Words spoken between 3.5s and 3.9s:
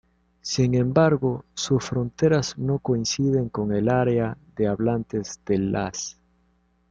el